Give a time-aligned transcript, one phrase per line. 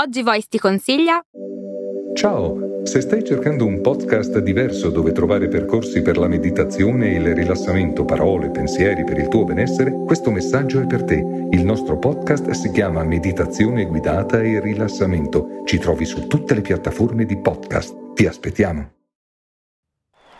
[0.00, 1.20] Oggi Voice ti consiglia
[2.14, 7.34] Ciao, se stai cercando un podcast diverso dove trovare percorsi per la meditazione e il
[7.34, 11.14] rilassamento, parole, pensieri per il tuo benessere, questo messaggio è per te.
[11.50, 15.62] Il nostro podcast si chiama Meditazione guidata e rilassamento.
[15.64, 18.14] Ci trovi su tutte le piattaforme di podcast.
[18.14, 18.90] Ti aspettiamo.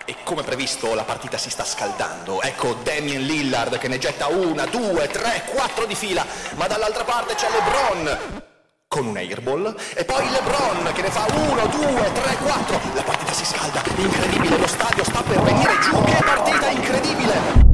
[0.04, 2.42] E come previsto la partita si sta scaldando.
[2.42, 6.24] Ecco Damien Lillard che ne getta una, due, tre, quattro di fila,
[6.56, 8.46] ma dall'altra parte c'è LeBron
[8.88, 12.80] con un airball e poi LeBron che ne fa 1, 2, 3, 4.
[12.94, 17.66] La partita si scalda, incredibile, lo stadio sta per venire giù, che partita incredibile!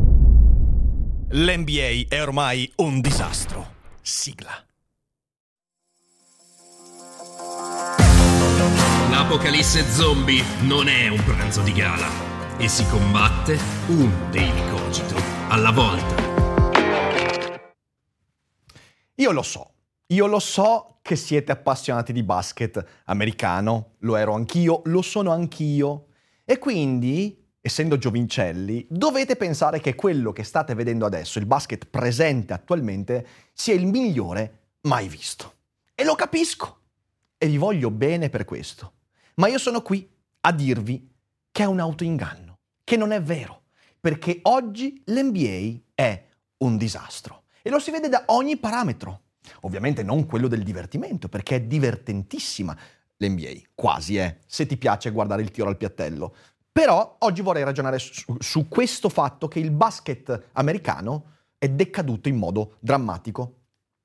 [1.31, 3.75] L'NBA è ormai un disastro.
[4.03, 4.67] Sigla.
[9.09, 12.09] L'apocalisse zombie non è un pranzo di gala
[12.57, 13.57] e si combatte
[13.87, 15.15] un daily cogito
[15.49, 16.23] alla volta.
[19.15, 19.75] Io lo so,
[20.09, 26.07] io lo so che siete appassionati di basket americano, lo ero anch'io, lo sono anch'io.
[26.47, 32.55] E quindi, essendo giovincelli, dovete pensare che quello che state vedendo adesso, il basket presente
[32.55, 35.57] attualmente, sia il migliore mai visto.
[35.95, 36.79] E lo capisco.
[37.37, 38.93] E vi voglio bene per questo.
[39.35, 41.07] Ma io sono qui a dirvi
[41.53, 43.65] che è un autoinganno, che non è vero,
[44.01, 46.25] perché oggi l'NBA è
[46.61, 47.43] un disastro.
[47.61, 49.24] E lo si vede da ogni parametro.
[49.61, 52.77] Ovviamente non quello del divertimento, perché è divertentissima
[53.17, 56.35] l'NBA, quasi è, se ti piace guardare il tiro al piattello.
[56.71, 62.37] Però oggi vorrei ragionare su, su questo fatto che il basket americano è decaduto in
[62.37, 63.64] modo drammatico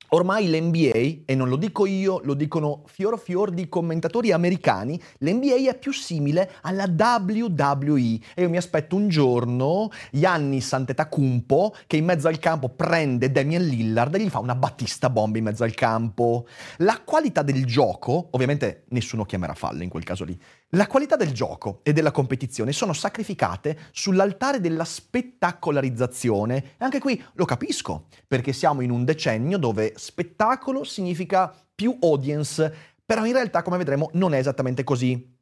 [0.09, 5.69] Ormai l'NBA, e non lo dico io, lo dicono fior fior di commentatori americani, l'NBA
[5.69, 12.05] è più simile alla WWE e io mi aspetto un giorno Giannis Antetokounmpo che in
[12.05, 15.75] mezzo al campo prende Damian Lillard e gli fa una battista bomba in mezzo al
[15.75, 16.47] campo.
[16.77, 20.39] La qualità del gioco, ovviamente nessuno chiamerà fallo in quel caso lì,
[20.73, 27.23] la qualità del gioco e della competizione sono sacrificate sull'altare della spettacolarizzazione e anche qui
[27.33, 32.71] lo capisco, perché siamo in un decennio dove spettacolo significa più audience,
[33.03, 35.37] però in realtà come vedremo non è esattamente così.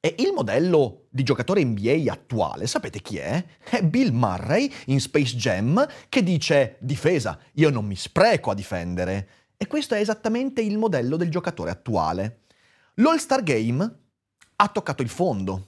[0.00, 3.44] E il modello di giocatore NBA attuale, sapete chi è?
[3.62, 9.28] È Bill Murray in Space Jam che dice difesa, io non mi spreco a difendere.
[9.58, 12.40] E questo è esattamente il modello del giocatore attuale.
[12.94, 14.00] L'All-Star Game
[14.62, 15.66] ha toccato il fondo.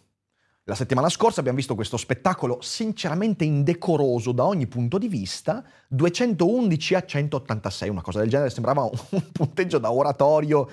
[0.66, 6.94] La settimana scorsa abbiamo visto questo spettacolo sinceramente indecoroso da ogni punto di vista, 211
[6.94, 10.70] a 186, una cosa del genere, sembrava un punteggio da oratorio,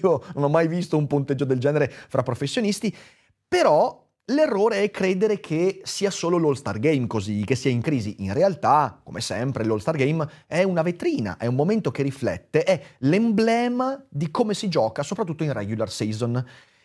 [0.00, 2.94] io non ho mai visto un punteggio del genere fra professionisti,
[3.48, 8.16] però l'errore è credere che sia solo l'All-Star Game così, che sia in crisi.
[8.18, 12.80] In realtà, come sempre, l'All-Star Game è una vetrina, è un momento che riflette, è
[12.98, 16.44] l'emblema di come si gioca, soprattutto in regular season.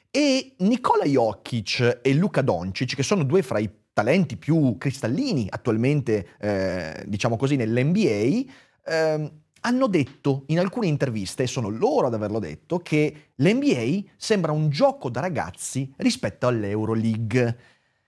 [0.09, 6.27] E Nicola Jokic e Luca Doncic, che sono due fra i talenti più cristallini attualmente,
[6.39, 8.51] eh, diciamo così, nell'NBA,
[8.85, 9.31] eh,
[9.61, 14.69] hanno detto in alcune interviste, e sono loro ad averlo detto, che l'NBA sembra un
[14.69, 17.57] gioco da ragazzi rispetto all'Euroleague.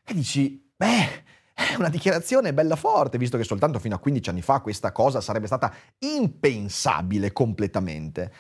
[0.04, 1.24] E dici, beh,
[1.54, 5.20] è una dichiarazione bella forte, visto che soltanto fino a 15 anni fa questa cosa
[5.22, 8.32] sarebbe stata impensabile completamente.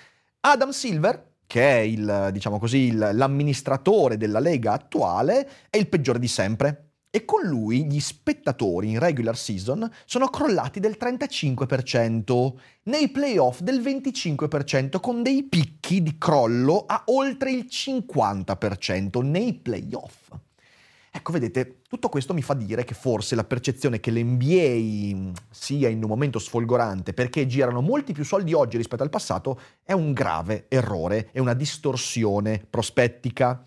[0.42, 6.20] Adam Silver, che è il, diciamo così, il, l'amministratore della Lega attuale, è il peggiore
[6.20, 6.92] di sempre.
[7.10, 13.82] E con lui gli spettatori in regular season sono crollati del 35%, nei playoff del
[13.82, 20.30] 25%, con dei picchi di crollo a oltre il 50% nei playoff.
[21.12, 26.04] Ecco, vedete, tutto questo mi fa dire che forse la percezione che l'NBA sia in
[26.04, 30.66] un momento sfolgorante perché girano molti più soldi oggi rispetto al passato è un grave
[30.68, 33.62] errore, è una distorsione prospettica.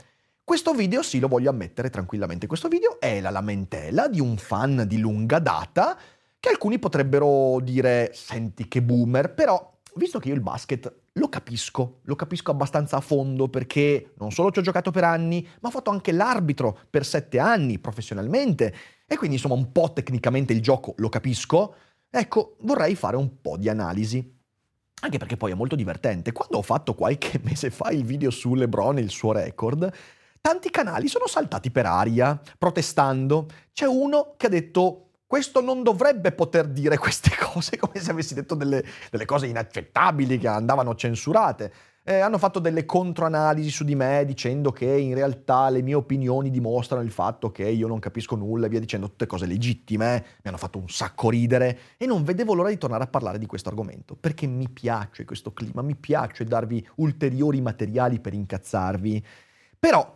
[0.44, 4.84] Questo video sì lo voglio ammettere tranquillamente, questo video è la lamentela di un fan
[4.86, 5.98] di lunga data
[6.38, 12.00] che alcuni potrebbero dire senti che boomer, però visto che io il basket lo capisco,
[12.02, 15.72] lo capisco abbastanza a fondo perché non solo ci ho giocato per anni, ma ho
[15.72, 18.74] fatto anche l'arbitro per sette anni professionalmente
[19.06, 21.74] e quindi insomma un po' tecnicamente il gioco lo capisco,
[22.08, 24.40] ecco vorrei fare un po' di analisi.
[25.04, 26.30] Anche perché poi è molto divertente.
[26.30, 29.92] Quando ho fatto qualche mese fa il video su LeBron e il suo record,
[30.40, 33.48] tanti canali sono saltati per aria, protestando.
[33.72, 38.34] C'è uno che ha detto questo non dovrebbe poter dire queste cose come se avessi
[38.34, 41.72] detto delle, delle cose inaccettabili che andavano censurate.
[42.04, 46.50] eh, hanno fatto delle controanalisi su di me dicendo che in realtà le mie opinioni
[46.50, 50.50] dimostrano il fatto che io non capisco nulla e via dicendo tutte cose legittime, mi
[50.50, 53.70] hanno fatto un sacco ridere e non vedevo l'ora di tornare a parlare di questo
[53.70, 59.24] argomento perché mi piace questo clima, mi piace darvi ulteriori materiali per incazzarvi.
[59.78, 60.14] Però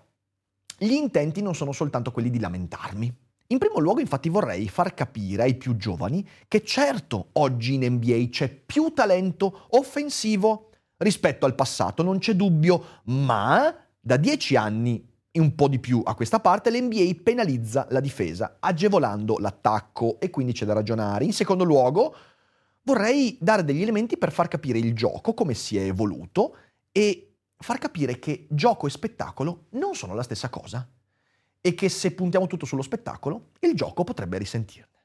[0.77, 3.25] gli intenti non sono soltanto quelli di lamentarmi.
[3.48, 8.26] In primo luogo infatti vorrei far capire ai più giovani che certo oggi in NBA
[8.28, 15.38] c'è più talento offensivo rispetto al passato, non c'è dubbio, ma da dieci anni e
[15.38, 20.52] un po' di più a questa parte l'NBA penalizza la difesa, agevolando l'attacco e quindi
[20.52, 21.25] c'è da ragionare.
[21.25, 22.16] In secondo luogo
[22.82, 26.56] vorrei dare degli elementi per far capire il gioco, come si è evoluto
[26.90, 30.88] e far capire che gioco e spettacolo non sono la stessa cosa
[31.67, 35.03] e che se puntiamo tutto sullo spettacolo, il gioco potrebbe risentirne.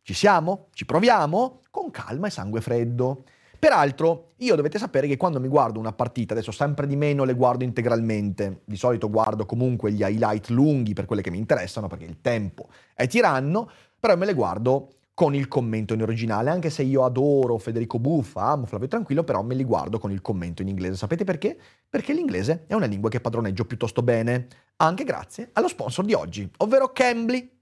[0.00, 0.68] Ci siamo?
[0.72, 1.60] Ci proviamo?
[1.70, 3.24] Con calma e sangue freddo.
[3.58, 7.34] Peraltro, io dovete sapere che quando mi guardo una partita, adesso sempre di meno le
[7.34, 12.06] guardo integralmente, di solito guardo comunque gli highlight lunghi per quelle che mi interessano, perché
[12.06, 13.70] il tempo è tiranno,
[14.00, 18.42] però me le guardo con il commento in originale, anche se io adoro Federico Buffa,
[18.42, 20.96] amo Flavio Tranquillo, però me li guardo con il commento in inglese.
[20.96, 21.58] Sapete perché?
[21.88, 24.46] Perché l'inglese è una lingua che padroneggio piuttosto bene,
[24.76, 27.59] anche grazie allo sponsor di oggi, ovvero Cambly.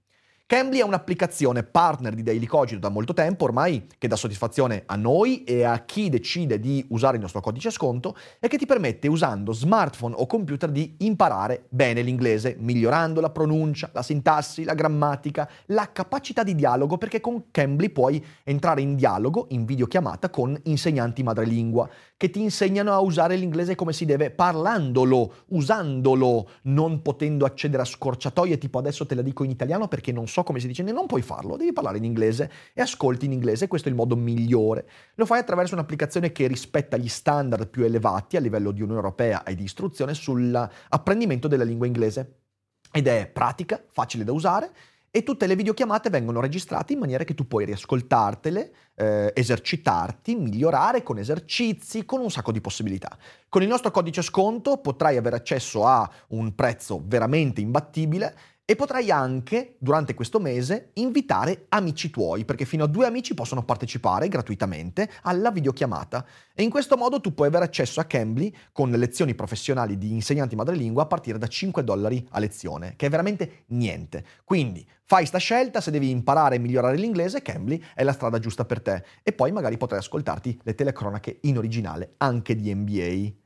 [0.49, 4.95] Cambly è un'applicazione partner di Daily Cogito da molto tempo ormai che dà soddisfazione a
[4.95, 9.07] noi e a chi decide di usare il nostro codice sconto e che ti permette
[9.07, 15.47] usando smartphone o computer di imparare bene l'inglese, migliorando la pronuncia, la sintassi, la grammatica,
[15.67, 21.21] la capacità di dialogo perché con Cambly puoi entrare in dialogo in videochiamata con insegnanti
[21.21, 21.87] madrelingua
[22.19, 27.85] che ti insegnano a usare l'inglese come si deve, parlandolo, usandolo, non potendo accedere a
[27.85, 31.05] scorciatoie tipo adesso te la dico in italiano perché non so come si dice, non
[31.05, 34.85] puoi farlo, devi parlare in inglese e ascolti in inglese, questo è il modo migliore.
[35.15, 39.43] Lo fai attraverso un'applicazione che rispetta gli standard più elevati a livello di Unione Europea
[39.43, 42.39] e di istruzione sull'apprendimento della lingua inglese.
[42.91, 44.71] Ed è pratica, facile da usare
[45.11, 51.03] e tutte le videochiamate vengono registrate in maniera che tu puoi riascoltartele, eh, esercitarti, migliorare
[51.03, 53.17] con esercizi, con un sacco di possibilità.
[53.47, 58.35] Con il nostro codice sconto potrai avere accesso a un prezzo veramente imbattibile
[58.69, 63.63] e potrai anche, durante questo mese, invitare amici tuoi, perché fino a due amici possono
[63.63, 66.23] partecipare gratuitamente alla videochiamata.
[66.53, 70.55] E in questo modo tu puoi avere accesso a Cambly con lezioni professionali di insegnanti
[70.55, 74.23] madrelingua a partire da 5 dollari a lezione, che è veramente niente.
[74.43, 78.65] Quindi fai sta scelta, se devi imparare e migliorare l'inglese, Cambly è la strada giusta
[78.65, 79.03] per te.
[79.23, 83.38] E poi magari potrai ascoltarti le telecronache in originale anche di NBA.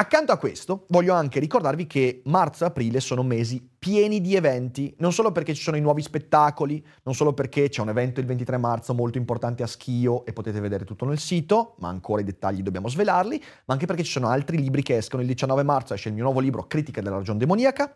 [0.00, 4.94] Accanto a questo, voglio anche ricordarvi che marzo e aprile sono mesi pieni di eventi,
[4.96, 8.24] non solo perché ci sono i nuovi spettacoli, non solo perché c'è un evento il
[8.24, 12.24] 23 marzo molto importante a Schio e potete vedere tutto nel sito, ma ancora i
[12.24, 15.92] dettagli dobbiamo svelarli, ma anche perché ci sono altri libri che escono il 19 marzo,
[15.92, 17.94] esce il mio nuovo libro Critica della ragione demoniaca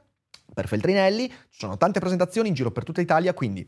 [0.53, 3.67] per Feltrinelli, ci sono tante presentazioni in giro per tutta Italia, quindi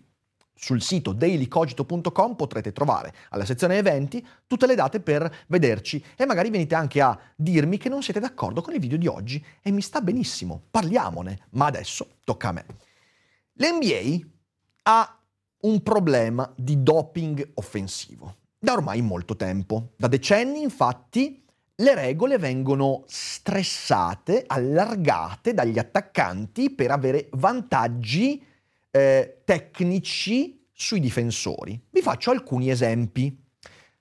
[0.56, 6.50] sul sito dailycogito.com potrete trovare alla sezione eventi tutte le date per vederci e magari
[6.50, 9.82] venite anche a dirmi che non siete d'accordo con il video di oggi e mi
[9.82, 12.66] sta benissimo, parliamone, ma adesso tocca a me.
[13.52, 14.26] L'NBA
[14.82, 15.20] ha
[15.60, 19.92] un problema di doping offensivo da ormai molto tempo.
[19.96, 21.44] Da decenni infatti
[21.76, 28.42] le regole vengono stressate, allargate dagli attaccanti per avere vantaggi
[28.96, 31.78] eh, tecnici sui difensori.
[31.90, 33.44] Vi faccio alcuni esempi.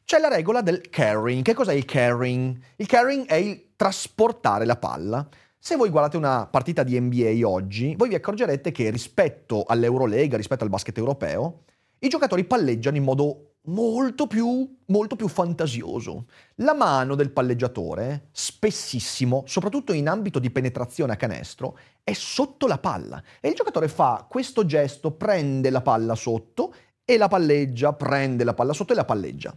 [0.05, 1.43] C'è la regola del carrying.
[1.43, 2.57] Che cos'è il carrying?
[2.77, 5.27] Il carrying è il trasportare la palla.
[5.57, 10.63] Se voi guardate una partita di NBA oggi, voi vi accorgerete che rispetto all'Eurolega, rispetto
[10.63, 11.63] al basket europeo,
[11.99, 16.27] i giocatori palleggiano in modo molto più, molto più fantasioso.
[16.55, 22.77] La mano del palleggiatore, spessissimo, soprattutto in ambito di penetrazione a canestro, è sotto la
[22.77, 28.43] palla e il giocatore fa questo gesto, prende la palla sotto e la palleggia, prende
[28.43, 29.55] la palla sotto e la palleggia.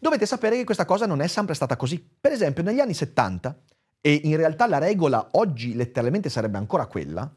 [0.00, 2.04] Dovete sapere che questa cosa non è sempre stata così.
[2.20, 3.56] Per esempio, negli anni 70,
[4.00, 7.30] e in realtà la regola oggi letteralmente sarebbe ancora quella,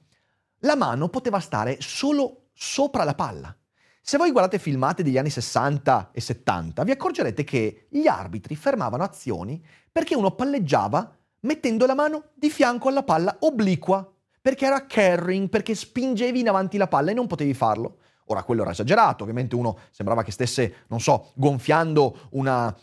[0.64, 3.56] la mano poteva stare solo sopra la palla.
[4.04, 9.04] Se voi guardate filmate degli anni 60 e 70, vi accorgerete che gli arbitri fermavano
[9.04, 15.50] azioni perché uno palleggiava mettendo la mano di fianco alla palla obliqua, perché era carrying,
[15.50, 17.98] perché spingevi in avanti la palla e non potevi farlo.
[18.26, 22.76] Ora, quello era esagerato, ovviamente uno sembrava che stesse, non so, gonfiando una,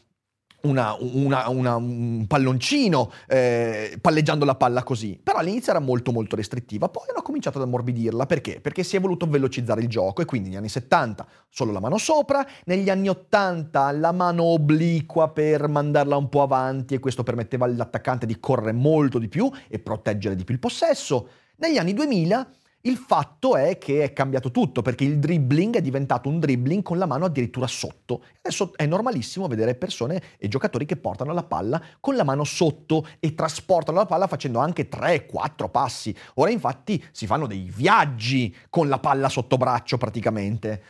[0.63, 5.19] una, una, una, un palloncino eh, palleggiando la palla così.
[5.23, 8.27] Però all'inizio era molto molto restrittiva, poi hanno cominciato ad ammorbidirla.
[8.27, 8.61] Perché?
[8.61, 11.99] Perché si è voluto velocizzare il gioco e quindi negli anni 70 solo la mano
[11.99, 17.65] sopra, negli anni 80 la mano obliqua per mandarla un po' avanti e questo permetteva
[17.65, 21.29] all'attaccante di correre molto di più e proteggere di più il possesso.
[21.57, 22.51] Negli anni 2000
[22.83, 26.97] il fatto è che è cambiato tutto perché il dribbling è diventato un dribbling con
[26.97, 28.23] la mano addirittura sotto.
[28.39, 33.05] Adesso è normalissimo vedere persone e giocatori che portano la palla con la mano sotto
[33.19, 36.15] e trasportano la palla facendo anche 3-4 passi.
[36.35, 40.83] Ora infatti si fanno dei viaggi con la palla sotto braccio praticamente.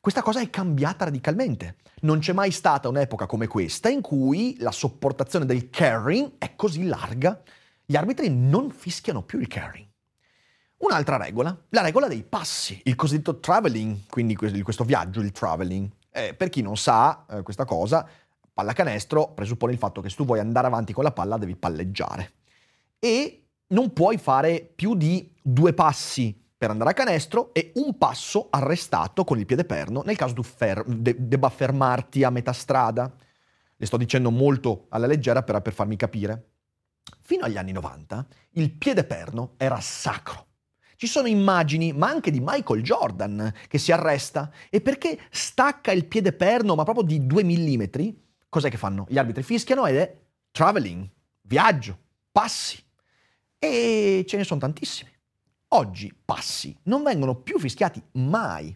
[0.00, 1.76] Questa cosa è cambiata radicalmente.
[2.02, 6.84] Non c'è mai stata un'epoca come questa in cui la sopportazione del carrying è così
[6.84, 7.40] larga.
[7.84, 9.94] Gli arbitri non fischiano più il carrying.
[10.78, 15.88] Un'altra regola, la regola dei passi, il cosiddetto traveling, quindi questo viaggio, il traveling.
[16.10, 18.06] Eh, per chi non sa eh, questa cosa,
[18.52, 22.32] pallacanestro presuppone il fatto che se tu vuoi andare avanti con la palla devi palleggiare
[22.98, 28.48] e non puoi fare più di due passi per andare a canestro e un passo
[28.48, 33.12] arrestato con il piede perno nel caso tu fer- de- debba fermarti a metà strada.
[33.78, 36.52] Le sto dicendo molto alla leggera per, per farmi capire.
[37.20, 40.45] Fino agli anni 90 il piede perno era sacro.
[40.96, 46.06] Ci sono immagini, ma anche di Michael Jordan che si arresta e perché stacca il
[46.06, 49.06] piede perno, ma proprio di due millimetri, cos'è che fanno?
[49.08, 50.16] Gli arbitri fischiano ed è
[50.50, 51.06] traveling,
[51.42, 51.98] viaggio,
[52.32, 52.82] passi.
[53.58, 55.10] E ce ne sono tantissimi.
[55.68, 58.74] Oggi passi non vengono più fischiati mai.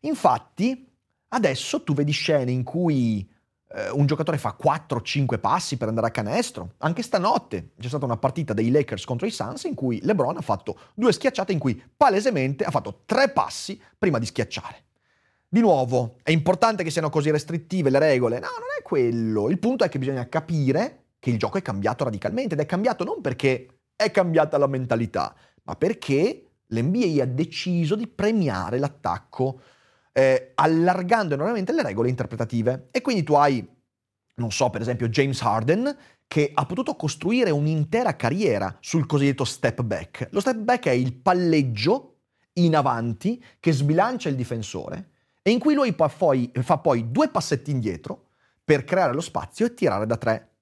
[0.00, 0.88] Infatti,
[1.28, 3.28] adesso tu vedi scene in cui
[3.74, 6.72] eh, un giocatore fa 4-5 passi per andare a canestro.
[6.78, 10.42] Anche stanotte c'è stata una partita dei Lakers contro i Suns in cui LeBron ha
[10.42, 14.84] fatto due schiacciate in cui palesemente ha fatto tre passi prima di schiacciare.
[15.48, 18.38] Di nuovo, è importante che siano così restrittive le regole?
[18.38, 19.48] No, non è quello.
[19.48, 23.04] Il punto è che bisogna capire che il gioco è cambiato radicalmente ed è cambiato
[23.04, 29.60] non perché è cambiata la mentalità, ma perché l'NBA ha deciso di premiare l'attacco
[30.16, 32.88] eh, allargando enormemente le regole interpretative.
[32.90, 33.66] E quindi tu hai,
[34.36, 35.94] non so, per esempio James Harden,
[36.26, 40.28] che ha potuto costruire un'intera carriera sul cosiddetto step back.
[40.30, 42.14] Lo step back è il palleggio
[42.54, 45.10] in avanti che sbilancia il difensore
[45.42, 48.28] e in cui lui poi, fa poi due passetti indietro
[48.64, 50.52] per creare lo spazio e tirare da tre.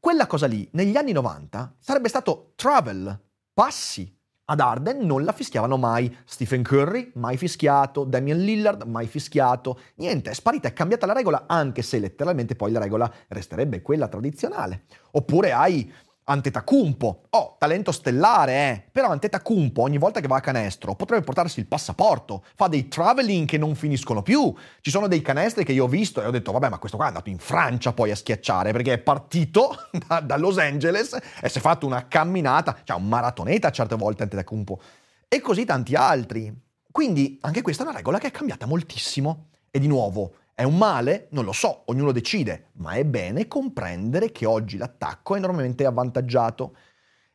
[0.00, 3.20] Quella cosa lì, negli anni 90, sarebbe stato travel,
[3.52, 4.10] passi,
[4.46, 6.14] ad Arden non la fischiavano mai.
[6.24, 8.04] Stephen Curry, mai fischiato.
[8.04, 9.78] Damian Lillard, mai fischiato.
[9.96, 14.08] Niente, è sparita, è cambiata la regola, anche se letteralmente poi la regola resterebbe quella
[14.08, 14.84] tradizionale.
[15.12, 15.90] Oppure hai
[16.26, 18.82] Antetokounmpo, oh, talento stellare, eh.
[18.90, 23.46] Però Antetokounmpo ogni volta che va a canestro potrebbe portarsi il passaporto, fa dei traveling
[23.46, 24.54] che non finiscono più.
[24.80, 27.06] Ci sono dei canestri che io ho visto e ho detto, vabbè, ma questo qua
[27.06, 29.76] è andato in Francia poi a schiacciare perché è partito
[30.08, 34.22] da, da Los Angeles e si è fatto una camminata, cioè un maratoneta certe volte
[34.22, 34.80] Antetokounmpo.
[35.28, 36.52] E così tanti altri.
[36.90, 39.48] Quindi anche questa è una regola che è cambiata moltissimo.
[39.70, 41.26] E di nuovo, è un male?
[41.30, 46.76] Non lo so, ognuno decide, ma è bene comprendere che oggi l'attacco è enormemente avvantaggiato.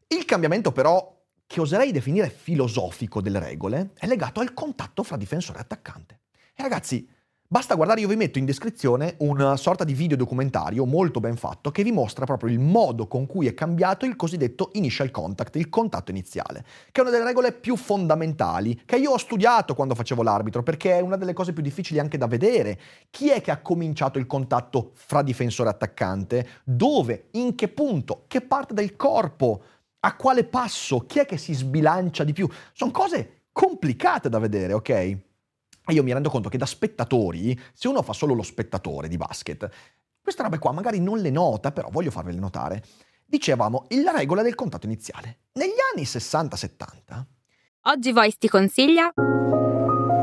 [0.07, 5.57] Il cambiamento però, che oserei definire filosofico delle regole, è legato al contatto fra difensore
[5.57, 6.19] e attaccante.
[6.55, 7.07] E ragazzi,
[7.51, 11.71] Basta guardare, io vi metto in descrizione una sorta di video documentario molto ben fatto
[11.71, 15.67] che vi mostra proprio il modo con cui è cambiato il cosiddetto initial contact, il
[15.67, 20.21] contatto iniziale, che è una delle regole più fondamentali, che io ho studiato quando facevo
[20.21, 22.79] l'arbitro, perché è una delle cose più difficili anche da vedere.
[23.09, 26.47] Chi è che ha cominciato il contatto fra difensore e attaccante?
[26.63, 27.29] Dove?
[27.31, 28.25] In che punto?
[28.27, 29.63] Che parte del corpo?
[30.01, 30.99] A quale passo?
[30.99, 32.47] Chi è che si sbilancia di più?
[32.73, 35.27] Sono cose complicate da vedere, ok?
[35.91, 39.69] Io mi rendo conto che da spettatori, se uno fa solo lo spettatore di basket,
[40.21, 42.83] queste robe qua magari non le nota, però voglio farvele notare.
[43.25, 45.39] Dicevamo la regola del contatto iniziale.
[45.53, 47.23] Negli anni 60-70.
[47.83, 49.11] Oggi Voice ti consiglia.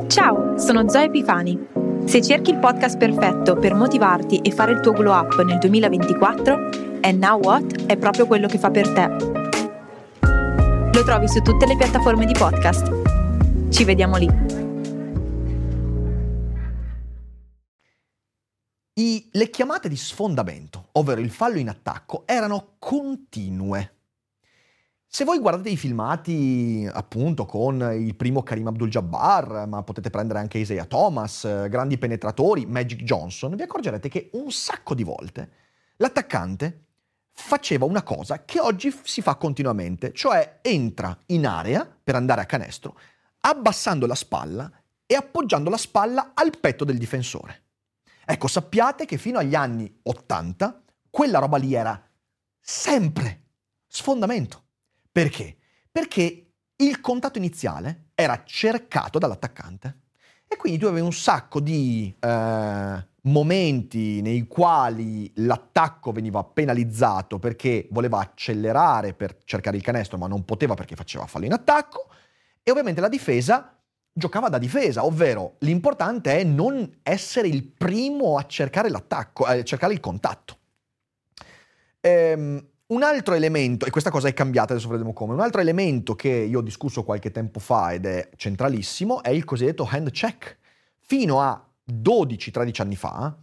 [0.07, 1.59] Ciao, sono Zoe Pifani.
[2.05, 6.55] Se cerchi il podcast perfetto per motivarti e fare il tuo glow up nel 2024,
[7.01, 9.09] And Now What è proprio quello che fa per te.
[10.93, 13.71] Lo trovi su tutte le piattaforme di podcast.
[13.71, 14.66] Ci vediamo lì.
[18.99, 23.93] I, le chiamate di sfondamento, ovvero il fallo in attacco, erano continue.
[25.07, 30.57] Se voi guardate i filmati appunto con il primo Karim Abdul-Jabbar, ma potete prendere anche
[30.57, 35.50] Isaiah Thomas, grandi penetratori, Magic Johnson, vi accorgerete che un sacco di volte
[35.97, 36.85] l'attaccante
[37.33, 42.47] faceva una cosa che oggi si fa continuamente, cioè entra in area per andare a
[42.47, 42.99] canestro,
[43.41, 44.73] abbassando la spalla
[45.05, 47.65] e appoggiando la spalla al petto del difensore.
[48.28, 52.02] Ecco, sappiate che fino agli anni 80 quella roba lì era
[52.61, 53.45] sempre
[53.87, 54.64] sfondamento.
[55.12, 55.56] Perché?
[55.90, 60.00] Perché il contatto iniziale era cercato dall'attaccante
[60.49, 67.88] e quindi tu avevi un sacco di eh, momenti nei quali l'attacco veniva penalizzato perché
[67.90, 72.09] voleva accelerare per cercare il canestro ma non poteva perché faceva fallo in attacco
[72.62, 73.75] e ovviamente la difesa
[74.19, 79.93] giocava da difesa, ovvero l'importante è non essere il primo a cercare l'attacco, a cercare
[79.93, 80.57] il contatto.
[82.01, 86.15] Ehm, un altro elemento, e questa cosa è cambiata, adesso vedremo come, un altro elemento
[86.17, 90.57] che io ho discusso qualche tempo fa ed è centralissimo è il cosiddetto hand check.
[91.01, 93.37] Fino a 12-13 anni fa,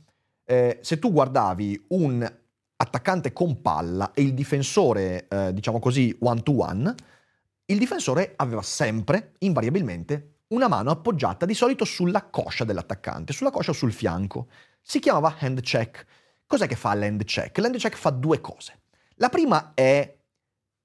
[0.44, 2.34] eh, se tu guardavi un
[2.78, 6.96] attaccante con palla e il difensore, eh, diciamo così, one to one,
[7.66, 13.72] il difensore aveva sempre, invariabilmente, una mano appoggiata di solito sulla coscia dell'attaccante, sulla coscia
[13.72, 14.48] o sul fianco.
[14.82, 16.06] Si chiamava hand check.
[16.46, 17.58] Cos'è che fa l'hand check?
[17.58, 18.82] L'hand check fa due cose.
[19.16, 20.18] La prima è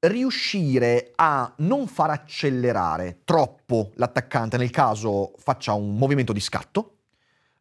[0.00, 6.98] riuscire a non far accelerare troppo l'attaccante nel caso faccia un movimento di scatto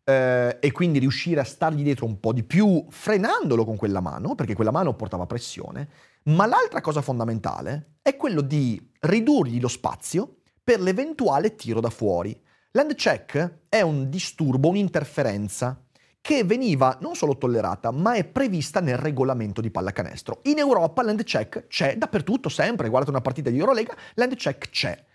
[0.04, 4.36] eh, e quindi riuscire a stargli dietro un po' di più frenandolo con quella mano,
[4.36, 5.89] perché quella mano portava pressione,
[6.24, 10.38] ma l'altra cosa fondamentale è quello di ridurgli lo spazio
[10.68, 12.38] per l'eventuale tiro da fuori.
[12.72, 15.82] L'end check è un disturbo, un'interferenza
[16.20, 20.42] che veniva non solo tollerata, ma è prevista nel regolamento di pallacanestro.
[20.44, 22.90] In Europa l'end check c'è dappertutto, sempre.
[22.90, 25.06] Guardate una partita di Eurolega, l'end check c'è.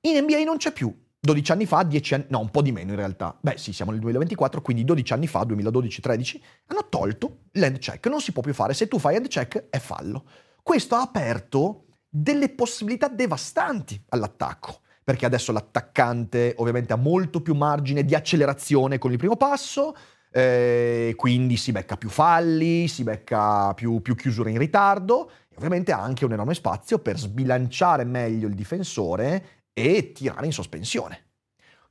[0.00, 0.92] In NBA non c'è più.
[1.20, 3.38] 12 anni fa, 10 anni, no, un po' di meno in realtà.
[3.40, 8.04] Beh, sì, siamo nel 2024, quindi 12 anni fa, 2012-13, hanno tolto l'end check.
[8.08, 8.74] Non si può più fare.
[8.74, 10.24] Se tu fai end check, è fallo.
[10.60, 11.85] Questo ha aperto
[12.18, 19.12] delle possibilità devastanti all'attacco, perché adesso l'attaccante ovviamente ha molto più margine di accelerazione con
[19.12, 19.94] il primo passo,
[20.30, 25.92] eh, quindi si becca più falli, si becca più, più chiusure in ritardo e ovviamente
[25.92, 31.25] ha anche un enorme spazio per sbilanciare meglio il difensore e tirare in sospensione.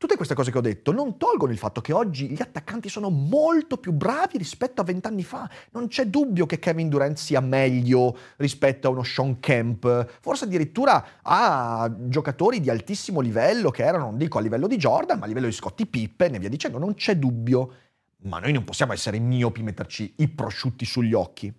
[0.05, 3.09] Tutte queste cose che ho detto non tolgono il fatto che oggi gli attaccanti sono
[3.09, 5.50] molto più bravi rispetto a vent'anni fa.
[5.71, 10.19] Non c'è dubbio che Kevin Durant sia meglio rispetto a uno Sean Kemp.
[10.21, 15.17] Forse addirittura a giocatori di altissimo livello che erano, non dico a livello di Jordan,
[15.17, 16.77] ma a livello di Scottie Pippen e via dicendo.
[16.77, 17.74] Non c'è dubbio.
[18.25, 21.51] Ma noi non possiamo essere miopi, metterci i prosciutti sugli occhi.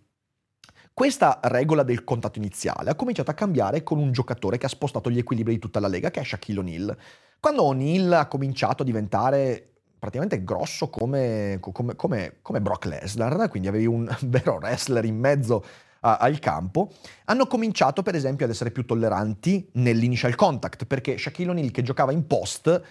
[0.95, 5.11] Questa regola del contatto iniziale ha cominciato a cambiare con un giocatore che ha spostato
[5.11, 6.97] gli equilibri di tutta la Lega, che è Shaquille O'Neal.
[7.41, 13.69] Quando O'Neill ha cominciato a diventare praticamente grosso come, come, come, come Brock Lesnar, quindi
[13.69, 15.65] avevi un vero wrestler in mezzo
[16.01, 16.93] a, al campo,
[17.25, 22.13] hanno cominciato per esempio ad essere più tolleranti nell'initial contact, perché Shaquille O'Neal che giocava
[22.13, 22.83] in post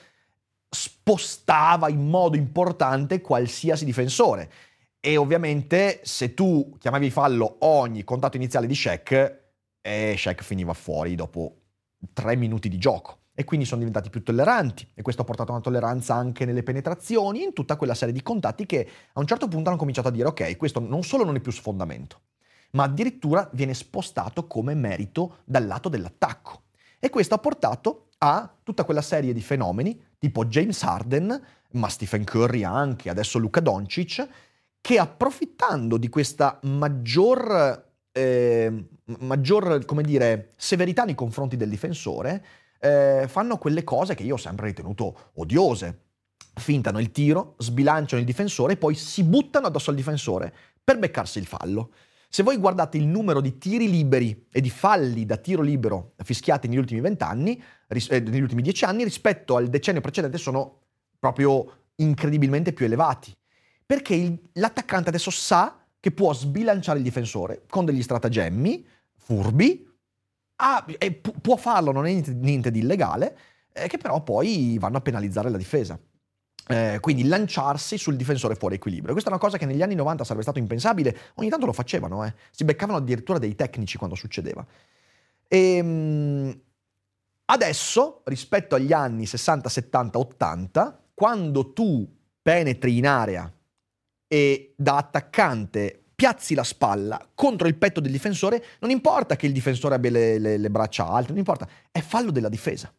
[0.69, 4.51] spostava in modo importante qualsiasi difensore.
[4.99, 9.41] E ovviamente se tu chiamavi fallo ogni contatto iniziale di Shaq,
[9.81, 11.61] eh, Shaq finiva fuori dopo
[12.11, 15.55] tre minuti di gioco e quindi sono diventati più tolleranti e questo ha portato a
[15.55, 19.49] una tolleranza anche nelle penetrazioni in tutta quella serie di contatti che a un certo
[19.49, 22.21] punto hanno cominciato a dire ok, questo non solo non è più sfondamento,
[22.71, 26.63] ma addirittura viene spostato come merito dal lato dell'attacco.
[26.97, 32.23] E questo ha portato a tutta quella serie di fenomeni tipo James Harden, ma Stephen
[32.23, 34.27] Curry anche, adesso Luca Doncic,
[34.79, 38.85] che approfittando di questa maggior, eh,
[39.19, 42.43] maggior come dire, severità nei confronti del difensore,
[42.79, 46.01] eh, fanno quelle cose che io ho sempre ritenuto odiose.
[46.57, 51.39] Fintano il tiro, sbilanciano il difensore e poi si buttano addosso al difensore per beccarsi
[51.39, 51.91] il fallo.
[52.29, 56.67] Se voi guardate il numero di tiri liberi e di falli da tiro libero fischiati
[56.67, 60.81] negli ultimi vent'anni, eh, negli ultimi dieci anni, rispetto al decennio precedente sono
[61.17, 63.33] proprio incredibilmente più elevati.
[63.85, 68.85] Perché il, l'attaccante adesso sa che può sbilanciare il difensore con degli stratagemmi
[69.15, 69.84] furbi,
[70.57, 73.37] ha, e pu- può farlo, non è niente, niente di illegale,
[73.73, 75.99] eh, che però poi vanno a penalizzare la difesa.
[76.67, 79.11] Eh, quindi lanciarsi sul difensore fuori equilibrio.
[79.11, 82.25] Questa è una cosa che negli anni 90 sarebbe stato impensabile, ogni tanto lo facevano,
[82.25, 82.33] eh.
[82.49, 84.65] si beccavano addirittura dei tecnici quando succedeva.
[85.47, 86.61] E, ehm,
[87.45, 92.07] adesso, rispetto agli anni 60, 70, 80, quando tu
[92.41, 93.51] penetri in area
[94.27, 99.51] e da attaccante piazzi la spalla contro il petto del difensore, non importa che il
[99.51, 102.91] difensore abbia le, le, le braccia alte, non importa, è fallo della difesa.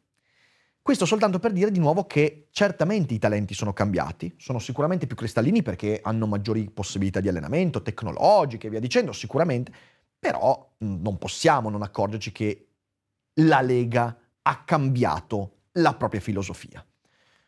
[0.86, 5.16] Questo soltanto per dire di nuovo che certamente i talenti sono cambiati, sono sicuramente più
[5.16, 9.72] cristallini perché hanno maggiori possibilità di allenamento, tecnologiche e via dicendo, sicuramente,
[10.16, 12.68] però non possiamo non accorgerci che
[13.40, 16.86] la Lega ha cambiato la propria filosofia.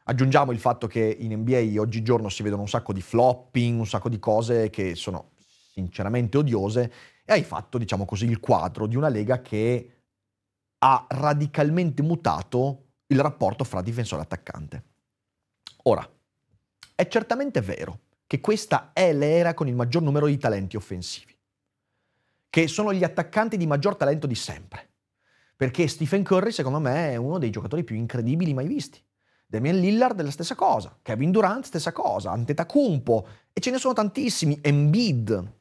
[0.05, 4.09] Aggiungiamo il fatto che in NBA oggigiorno si vedono un sacco di flopping, un sacco
[4.09, 5.33] di cose che sono
[5.79, 6.93] sinceramente odiose
[7.25, 9.93] e hai fatto, diciamo così, il quadro di una lega che
[10.79, 14.83] ha radicalmente mutato il rapporto fra difensore e attaccante.
[15.85, 16.09] Ora,
[16.95, 21.37] è certamente vero che questa è l'era con il maggior numero di talenti offensivi,
[22.51, 24.89] che sono gli attaccanti di maggior talento di sempre,
[25.57, 29.01] perché Stephen Curry secondo me è uno dei giocatori più incredibili mai visti.
[29.47, 33.95] Damian Lillard è la stessa cosa, Kevin Durant stessa cosa, Antetokounmpo e ce ne sono
[33.95, 35.57] tantissimi, Embiid.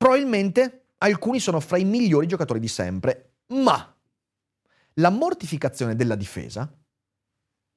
[0.00, 3.94] Probabilmente alcuni sono fra i migliori giocatori di sempre, ma
[4.94, 6.74] la mortificazione della difesa,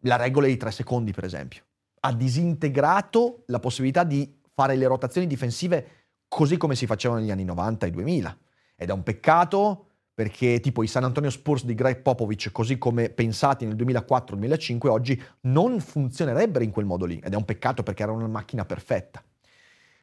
[0.04, 1.66] la regola dei tre secondi per esempio,
[2.00, 5.88] ha disintegrato la possibilità di fare le rotazioni difensive
[6.30, 8.38] così come si facevano negli anni 90 e 2000.
[8.78, 13.10] Ed è un peccato perché tipo i San Antonio Spurs di Greg Popovich, così come
[13.10, 17.20] pensati nel 2004-2005, oggi non funzionerebbero in quel modo lì.
[17.20, 19.22] Ed è un peccato perché era una macchina perfetta.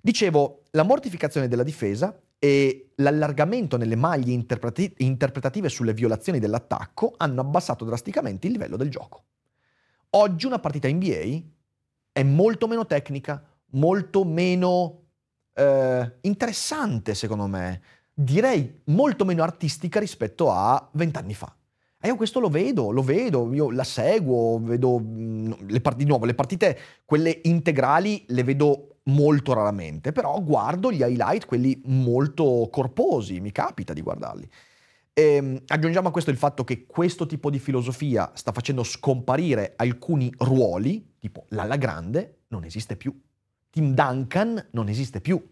[0.01, 7.43] Dicevo, la mortificazione della difesa e l'allargamento nelle maglie interpreti- interpretative sulle violazioni dell'attacco hanno
[7.43, 9.25] abbassato drasticamente il livello del gioco.
[10.11, 11.43] Oggi una partita NBA
[12.13, 15.03] è molto meno tecnica, molto meno
[15.55, 17.81] eh, interessante secondo me
[18.13, 21.55] direi molto meno artistica rispetto a vent'anni fa.
[22.03, 26.09] E io questo lo vedo, lo vedo, io la seguo, vedo mh, le partite, di
[26.09, 32.69] nuovo, le partite, quelle integrali le vedo molto raramente, però guardo gli highlight, quelli molto
[32.71, 34.49] corposi, mi capita di guardarli.
[35.13, 39.75] E, ehm, aggiungiamo a questo il fatto che questo tipo di filosofia sta facendo scomparire
[39.77, 43.19] alcuni ruoli, tipo l'ala grande non esiste più,
[43.71, 45.43] Tim Duncan non esiste più,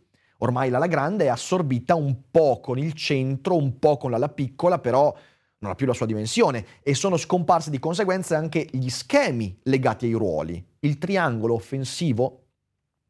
[0.40, 4.78] Ormai l'ala grande è assorbita un po' con il centro, un po' con l'ala piccola,
[4.78, 5.12] però
[5.58, 10.06] non ha più la sua dimensione e sono scomparsi di conseguenza anche gli schemi legati
[10.06, 10.64] ai ruoli.
[10.80, 12.47] Il triangolo offensivo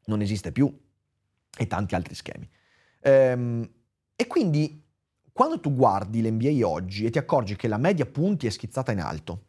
[0.09, 0.71] non esiste più
[1.57, 2.49] e tanti altri schemi.
[3.01, 3.69] Ehm,
[4.15, 4.83] e quindi
[5.31, 8.99] quando tu guardi l'NBA oggi e ti accorgi che la media punti è schizzata in
[8.99, 9.45] alto,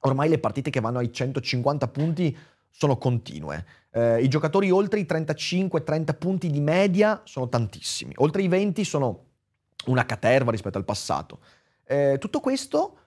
[0.00, 2.36] ormai le partite che vanno ai 150 punti
[2.68, 3.64] sono continue.
[3.90, 9.26] Eh, I giocatori oltre i 35-30 punti di media sono tantissimi, oltre i 20 sono
[9.86, 11.40] una caterva rispetto al passato.
[11.84, 12.98] Eh, tutto questo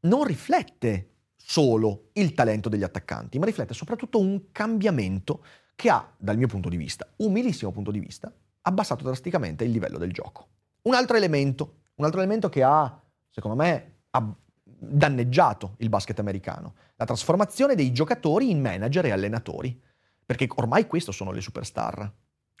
[0.00, 5.44] non riflette solo il talento degli attaccanti, ma riflette soprattutto un cambiamento
[5.76, 9.98] che ha, dal mio punto di vista, umilissimo punto di vista, abbassato drasticamente il livello
[9.98, 10.48] del gioco.
[10.82, 16.74] Un altro elemento, un altro elemento che ha, secondo me, ab- danneggiato il basket americano,
[16.96, 19.80] la trasformazione dei giocatori in manager e allenatori,
[20.24, 22.12] perché ormai queste sono le superstar.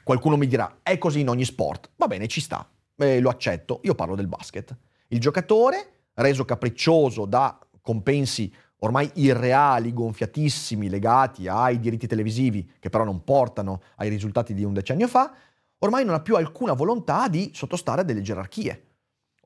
[0.04, 3.80] Qualcuno mi dirà, è così in ogni sport, va bene, ci sta, eh, lo accetto,
[3.82, 4.76] io parlo del basket.
[5.08, 13.04] Il giocatore, reso capriccioso da compensi ormai irreali, gonfiatissimi, legati ai diritti televisivi, che però
[13.04, 15.32] non portano ai risultati di un decennio fa,
[15.78, 18.82] ormai non ha più alcuna volontà di sottostare a delle gerarchie.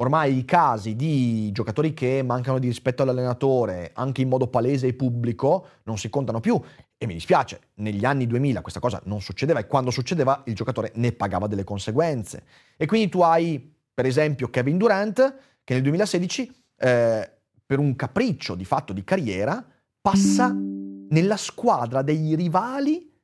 [0.01, 4.95] Ormai i casi di giocatori che mancano di rispetto all'allenatore, anche in modo palese e
[4.95, 6.59] pubblico, non si contano più.
[6.97, 10.93] E mi dispiace, negli anni 2000 questa cosa non succedeva e quando succedeva il giocatore
[10.95, 12.45] ne pagava delle conseguenze.
[12.79, 17.40] E quindi tu hai, per esempio, Kevin Durant, che nel 2016, eh,
[17.71, 19.65] per un capriccio di fatto di carriera,
[20.01, 23.17] passa nella squadra dei rivali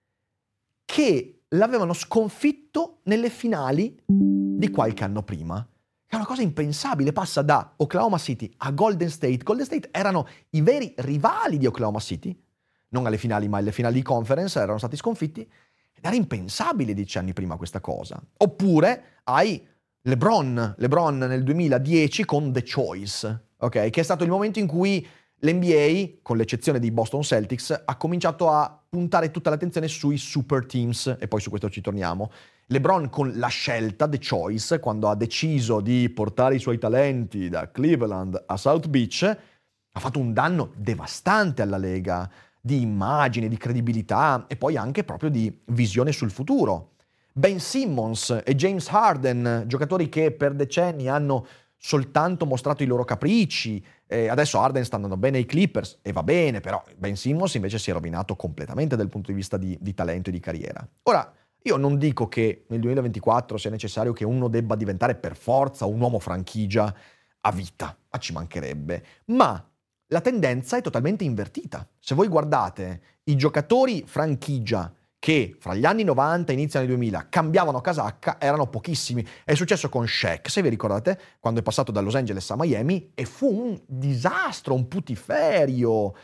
[0.84, 5.68] che l'avevano sconfitto nelle finali di qualche anno prima.
[6.06, 9.38] È una cosa impensabile, passa da Oklahoma City a Golden State.
[9.38, 12.40] Golden State erano i veri rivali di Oklahoma City,
[12.90, 15.40] non alle finali, ma alle finali di conference, erano stati sconfitti.
[15.40, 18.22] Ed era impensabile dieci anni prima questa cosa.
[18.36, 19.60] Oppure hai
[20.02, 23.90] LeBron, LeBron nel 2010 con The Choice, ok?
[23.90, 25.06] Che è stato il momento in cui
[25.38, 31.16] l'NBA, con l'eccezione di Boston Celtics, ha cominciato a puntare tutta l'attenzione sui super teams,
[31.20, 32.30] e poi su questo ci torniamo.
[32.68, 37.70] LeBron con la scelta, The Choice, quando ha deciso di portare i suoi talenti da
[37.70, 39.22] Cleveland a South Beach,
[39.92, 42.28] ha fatto un danno devastante alla Lega
[42.60, 46.94] di immagine, di credibilità e poi anche proprio di visione sul futuro.
[47.32, 53.84] Ben Simmons e James Harden, giocatori che per decenni hanno soltanto mostrato i loro capricci.
[54.06, 57.78] Eh, adesso Harden sta andando bene ai Clippers e va bene, però Ben Simmons invece
[57.78, 60.86] si è rovinato completamente dal punto di vista di, di talento e di carriera.
[61.04, 65.84] Ora, io non dico che nel 2024 sia necessario che uno debba diventare per forza
[65.84, 66.94] un uomo franchigia
[67.40, 69.68] a vita, ma ci mancherebbe, ma
[70.08, 71.88] la tendenza è totalmente invertita.
[71.98, 74.92] Se voi guardate i giocatori franchigia
[75.26, 79.26] che fra gli anni 90 e inizio anni 2000 cambiavano casacca erano pochissimi.
[79.42, 83.10] È successo con Shaq, se vi ricordate, quando è passato da Los Angeles a Miami
[83.12, 86.14] e fu un disastro, un putiferio.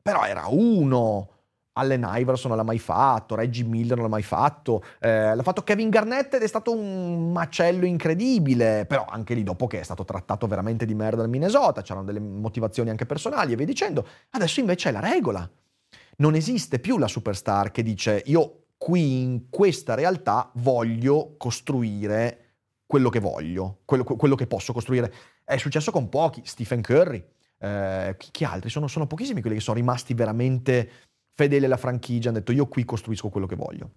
[0.00, 1.28] Però era uno,
[1.74, 5.62] Allen Iverson non l'ha mai fatto, Reggie Miller non l'ha mai fatto, eh, l'ha fatto
[5.62, 10.06] Kevin Garnett ed è stato un macello incredibile, però anche lì dopo che è stato
[10.06, 14.60] trattato veramente di merda dal Minnesota, c'erano delle motivazioni anche personali e via dicendo, adesso
[14.60, 15.46] invece è la regola.
[16.16, 22.40] Non esiste più la superstar che dice io qui in questa realtà voglio costruire
[22.86, 25.12] quello che voglio, quello, quello che posso costruire.
[25.44, 27.24] È successo con pochi, Stephen Curry,
[27.58, 28.70] eh, chi, chi, altri?
[28.70, 30.90] Sono, sono pochissimi quelli che sono rimasti veramente
[31.34, 33.90] fedeli alla franchigia, hanno detto io qui costruisco quello che voglio.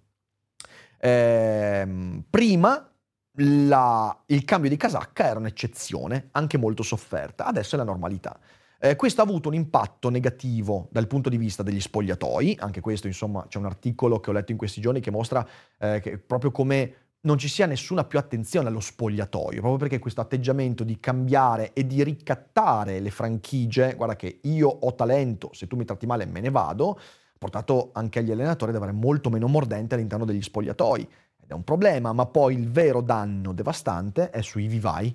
[0.98, 2.90] Eh, prima
[3.34, 8.38] la, il cambio di casacca era un'eccezione, anche molto sofferta, adesso è la normalità.
[8.82, 13.08] Eh, questo ha avuto un impatto negativo dal punto di vista degli spogliatoi, anche questo
[13.08, 15.46] insomma c'è un articolo che ho letto in questi giorni che mostra
[15.78, 20.22] eh, che proprio come non ci sia nessuna più attenzione allo spogliatoio, proprio perché questo
[20.22, 25.76] atteggiamento di cambiare e di ricattare le franchigie, guarda che io ho talento, se tu
[25.76, 26.98] mi tratti male me ne vado,
[27.38, 31.08] portato anche agli allenatori ad avere molto meno mordente all'interno degli spogliatoi.
[31.42, 35.14] Ed è un problema, ma poi il vero danno devastante è sui vivai.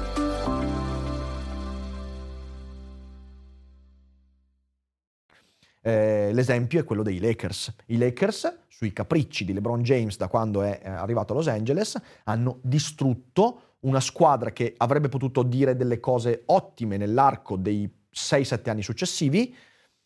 [5.81, 7.73] Eh, l'esempio è quello dei Lakers.
[7.87, 12.59] I Lakers, sui capricci di LeBron James da quando è arrivato a Los Angeles, hanno
[12.61, 19.55] distrutto una squadra che avrebbe potuto dire delle cose ottime nell'arco dei 6-7 anni successivi,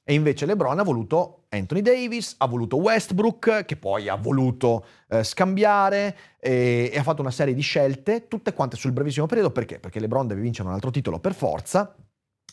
[0.07, 5.23] e invece LeBron ha voluto Anthony Davis, ha voluto Westbrook, che poi ha voluto eh,
[5.23, 9.49] scambiare e, e, ha fatto una serie di scelte, tutte quante sul brevissimo periodo.
[9.49, 9.79] Perché?
[9.79, 11.95] Perché LeBron deve vincere un altro titolo per forza.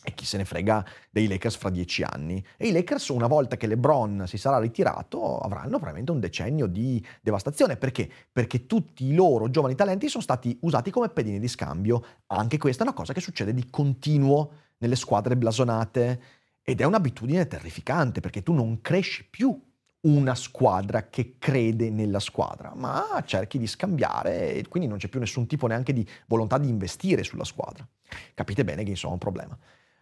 [0.03, 2.43] E chi se ne frega dei Lakers fra dieci anni.
[2.57, 7.03] E i Lakers, una volta che LeBron si sarà ritirato, avranno probabilmente un decennio di
[7.21, 7.77] devastazione.
[7.77, 8.09] Perché?
[8.31, 12.03] Perché tutti i loro giovani talenti sono stati usati come pedine di scambio.
[12.27, 16.21] Anche questa è una cosa che succede di continuo nelle squadre blasonate
[16.61, 19.57] ed è un'abitudine terrificante perché tu non cresci più
[20.03, 25.19] una squadra che crede nella squadra, ma cerchi di scambiare e quindi non c'è più
[25.19, 27.87] nessun tipo neanche di volontà di investire sulla squadra.
[28.33, 29.57] Capite bene che insomma è un problema.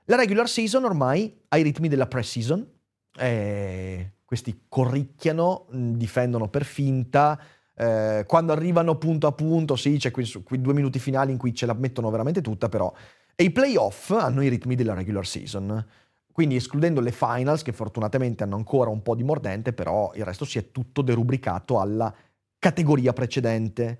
[0.05, 2.67] La regular season ormai ha i ritmi della pre-season,
[3.17, 7.39] eh, questi corricchiano, difendono per finta,
[7.75, 11.53] eh, quando arrivano punto a punto, sì, c'è quei, quei due minuti finali in cui
[11.53, 12.93] ce la mettono veramente tutta, però...
[13.35, 15.85] E i playoff hanno i ritmi della regular season.
[16.31, 20.45] Quindi escludendo le finals, che fortunatamente hanno ancora un po' di mordente, però il resto
[20.45, 22.13] si è tutto derubricato alla
[22.59, 23.99] categoria precedente.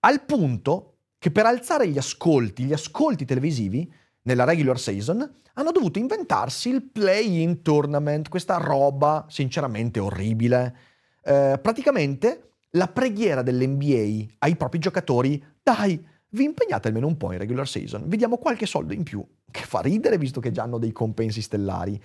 [0.00, 3.92] Al punto che per alzare gli ascolti, gli ascolti televisivi,
[4.26, 10.76] nella regular season, hanno dovuto inventarsi il play-in tournament, questa roba sinceramente orribile.
[11.22, 17.38] Eh, praticamente la preghiera dell'NBA ai propri giocatori, dai, vi impegnate almeno un po' in
[17.38, 20.78] regular season, vi diamo qualche soldo in più, che fa ridere visto che già hanno
[20.78, 22.00] dei compensi stellari.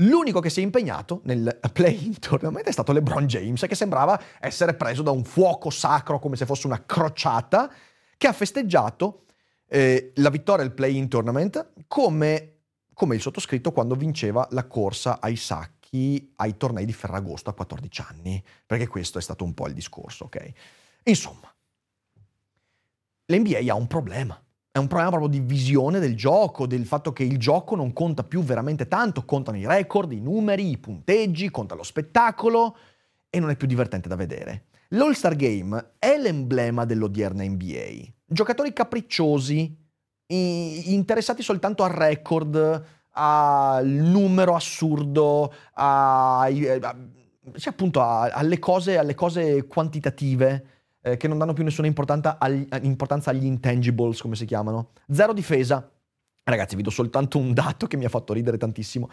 [0.00, 4.74] L'unico che si è impegnato nel play-in tournament è stato LeBron James, che sembrava essere
[4.74, 7.70] preso da un fuoco sacro come se fosse una crociata,
[8.16, 9.24] che ha festeggiato
[9.68, 12.56] eh, la vittoria al play-in tournament come,
[12.92, 15.76] come il sottoscritto quando vinceva la corsa ai sacchi
[16.36, 20.24] ai tornei di Ferragosto a 14 anni, perché questo è stato un po' il discorso,
[20.24, 20.52] ok?
[21.04, 21.52] Insomma,
[23.26, 24.40] l'NBA ha un problema.
[24.70, 28.22] È un problema proprio di visione del gioco, del fatto che il gioco non conta
[28.22, 32.76] più veramente tanto, contano i record, i numeri, i punteggi, conta lo spettacolo
[33.30, 34.66] e non è più divertente da vedere.
[34.90, 38.12] L'All-Star Game è l'emblema dell'odierna NBA.
[38.30, 39.74] Giocatori capricciosi,
[40.26, 49.14] interessati soltanto al record, al numero assurdo, a, a, cioè appunto a, alle, cose, alle
[49.14, 50.66] cose quantitative
[51.00, 51.88] eh, che non danno più nessuna
[52.38, 54.90] agli, importanza agli intangibles, come si chiamano.
[55.10, 55.90] Zero difesa.
[56.44, 59.10] Ragazzi, vi do soltanto un dato che mi ha fatto ridere tantissimo.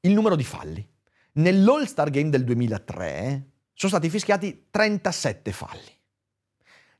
[0.00, 0.86] Il numero di falli.
[1.34, 6.00] Nell'All-Star Game del 2003 sono stati fischiati 37 falli.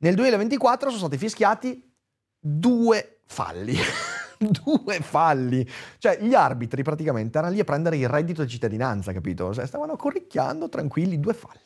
[0.02, 1.94] Nel 2024 sono stati fischiati
[2.36, 3.76] due falli.
[4.36, 5.64] due falli.
[5.98, 9.54] Cioè, gli arbitri praticamente erano lì a prendere il reddito di cittadinanza, capito?
[9.54, 11.60] Cioè, stavano corricchiando tranquilli due falli.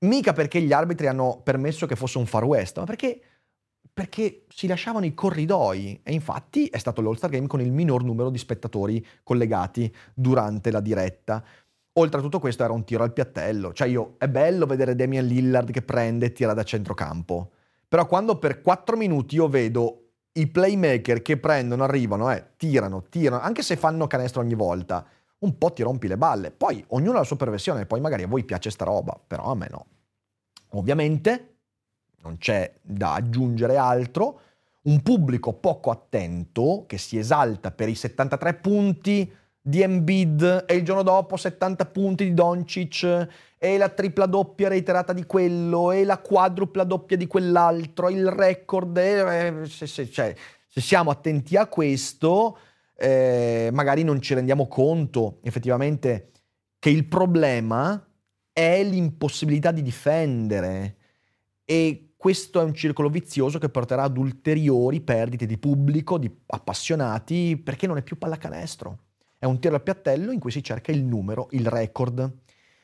[0.00, 3.20] Mica perché gli arbitri hanno permesso che fosse un far west, ma perché,
[3.92, 6.00] perché si lasciavano i corridoi.
[6.02, 10.80] E infatti è stato l'All-Star Game con il minor numero di spettatori collegati durante la
[10.80, 11.44] diretta.
[11.94, 13.72] Oltre a tutto questo era un tiro al piattello.
[13.72, 17.50] Cioè io, è bello vedere Damian Lillard che prende e tira da centrocampo.
[17.86, 19.98] Però quando per 4 minuti io vedo
[20.32, 25.06] i playmaker che prendono, arrivano, eh, tirano, tirano, anche se fanno canestro ogni volta,
[25.40, 26.50] un po' ti rompi le balle.
[26.50, 29.54] Poi ognuno ha la sua perversione, poi magari a voi piace sta roba, però a
[29.54, 29.86] me no.
[30.70, 31.56] Ovviamente
[32.22, 34.40] non c'è da aggiungere altro.
[34.82, 40.84] Un pubblico poco attento che si esalta per i 73 punti di Embiid e il
[40.84, 46.18] giorno dopo 70 punti di Doncic e la tripla doppia reiterata di quello e la
[46.18, 50.34] quadrupla doppia di quell'altro, il record, eh, se, se, cioè,
[50.66, 52.58] se, siamo attenti a questo
[52.96, 56.32] eh, magari non ci rendiamo conto effettivamente
[56.80, 58.04] che il problema
[58.52, 60.96] è l'impossibilità di difendere
[61.64, 67.56] e questo è un circolo vizioso che porterà ad ulteriori perdite di pubblico, di appassionati,
[67.56, 68.98] perché non è più pallacanestro.
[69.42, 72.32] È un tiro al piattello in cui si cerca il numero, il record.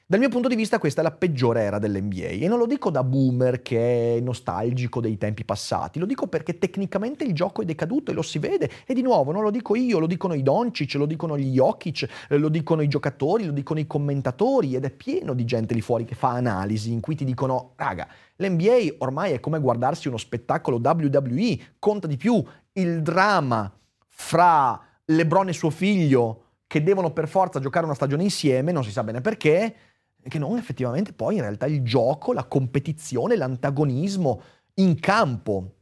[0.04, 2.90] Dal mio punto di vista questa è la peggiore era dell'NBA e non lo dico
[2.90, 7.64] da boomer che è nostalgico dei tempi passati, lo dico perché tecnicamente il gioco è
[7.64, 10.42] decaduto e lo si vede e di nuovo non lo dico io, lo dicono i
[10.42, 14.90] Doncic, lo dicono gli Jokic, lo dicono i giocatori, lo dicono i commentatori ed è
[14.90, 19.30] pieno di gente lì fuori che fa analisi in cui ti dicono raga, l'NBA ormai
[19.30, 23.72] è come guardarsi uno spettacolo WWE, conta di più il dramma
[24.08, 28.92] fra LeBron e suo figlio che devono per forza giocare una stagione insieme, non si
[28.92, 29.74] sa bene perché,
[30.22, 34.42] che non effettivamente poi in realtà il gioco, la competizione, l'antagonismo
[34.74, 35.74] in campo.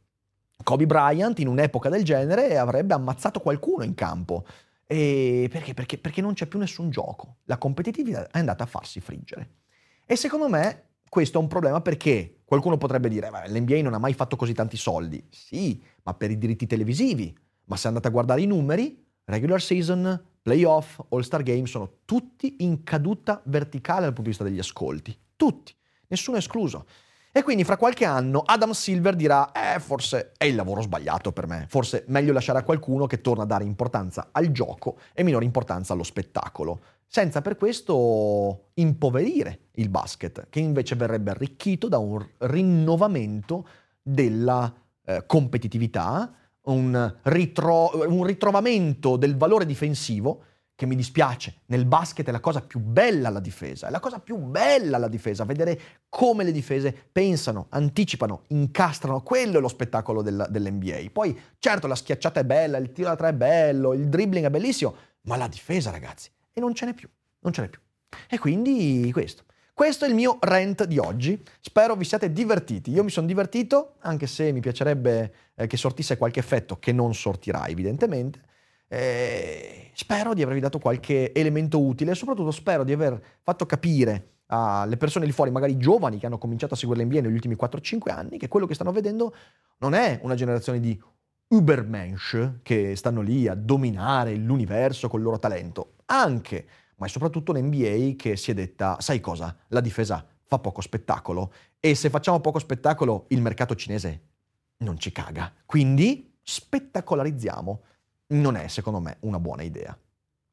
[0.63, 4.45] Kobe Bryant in un'epoca del genere avrebbe ammazzato qualcuno in campo.
[4.87, 5.73] E perché?
[5.73, 7.39] Perché, perché non c'è più nessun gioco.
[7.43, 9.49] La competitività è andata a farsi friggere.
[10.05, 14.13] E secondo me questo è un problema perché qualcuno potrebbe dire, l'NBA non ha mai
[14.13, 15.27] fatto così tanti soldi.
[15.29, 17.37] Sì, ma per i diritti televisivi.
[17.65, 22.85] Ma se andate a guardare i numeri, regular season, playoff, all-star game sono tutti in
[22.85, 25.13] caduta verticale dal punto di vista degli ascolti.
[25.35, 25.75] Tutti,
[26.07, 26.85] nessuno escluso.
[27.33, 31.47] E quindi fra qualche anno Adam Silver dirà, eh, forse è il lavoro sbagliato per
[31.47, 35.43] me, forse meglio lasciare a qualcuno che torna a dare importanza al gioco e minore
[35.43, 42.25] importanza allo spettacolo, senza per questo impoverire il basket, che invece verrebbe arricchito da un
[42.37, 43.67] rinnovamento
[44.01, 46.31] della eh, competitività,
[46.67, 50.43] un, ritro- un ritrovamento del valore difensivo
[50.77, 54.19] che mi dispiace, nel basket è la cosa più bella la difesa, è la cosa
[54.19, 60.21] più bella la difesa, vedere come le difese pensano, anticipano, incastrano, quello è lo spettacolo
[60.21, 61.09] del, dell'NBA.
[61.11, 64.51] Poi certo la schiacciata è bella, il tiro da tre è bello, il dribbling è
[64.51, 67.81] bellissimo, ma la difesa ragazzi, e non ce n'è più, non ce n'è più.
[68.29, 69.45] E quindi questo.
[69.77, 71.39] Questo è il mio rant di oggi.
[71.59, 72.89] Spero vi siate divertiti.
[72.89, 77.13] Io mi sono divertito, anche se mi piacerebbe eh, che sortisse qualche effetto che non
[77.13, 78.41] sortirà evidentemente.
[78.87, 84.37] Eh, spero di avervi dato qualche elemento utile e soprattutto spero di aver fatto capire
[84.47, 88.09] alle persone lì fuori, magari giovani che hanno cominciato a seguire l'NBA negli ultimi 4-5
[88.09, 89.35] anni, che quello che stanno vedendo
[89.77, 90.99] non è una generazione di
[91.49, 95.97] Ubermensch che stanno lì a dominare l'universo col loro talento.
[96.05, 96.65] Anche
[96.97, 101.51] ma è soprattutto l'NBA che si è detta, sai cosa, la difesa fa poco spettacolo
[101.79, 104.21] e se facciamo poco spettacolo il mercato cinese
[104.77, 105.51] non ci caga.
[105.65, 107.81] Quindi spettacolarizziamo.
[108.29, 109.97] Non è, secondo me, una buona idea.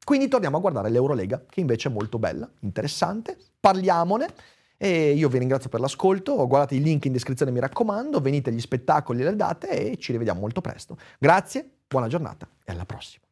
[0.03, 3.37] Quindi torniamo a guardare l'Eurolega, che invece è molto bella, interessante.
[3.59, 4.27] Parliamone.
[4.77, 6.35] E io vi ringrazio per l'ascolto.
[6.47, 8.19] Guardate i link in descrizione, mi raccomando.
[8.19, 10.97] Venite agli spettacoli e alle date e ci rivediamo molto presto.
[11.17, 13.24] Grazie, buona giornata e alla prossima.